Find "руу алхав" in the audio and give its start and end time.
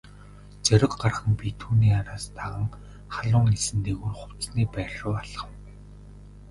5.01-5.51